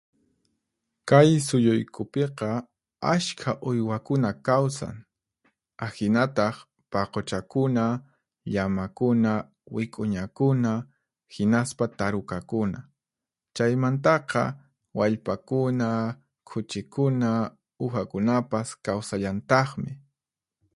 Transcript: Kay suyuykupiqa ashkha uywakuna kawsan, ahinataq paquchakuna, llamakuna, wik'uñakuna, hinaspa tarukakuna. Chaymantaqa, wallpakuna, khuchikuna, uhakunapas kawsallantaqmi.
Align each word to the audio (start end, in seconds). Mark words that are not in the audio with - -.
Kay 1.09 1.29
suyuykupiqa 1.47 2.49
ashkha 3.13 3.51
uywakuna 3.69 4.29
kawsan, 4.47 4.95
ahinataq 5.85 6.55
paquchakuna, 6.91 7.85
llamakuna, 8.51 9.31
wik'uñakuna, 9.75 10.71
hinaspa 11.33 11.85
tarukakuna. 11.97 12.79
Chaymantaqa, 13.55 14.43
wallpakuna, 14.97 15.87
khuchikuna, 16.49 17.31
uhakunapas 17.85 18.69
kawsallantaqmi. 18.85 19.91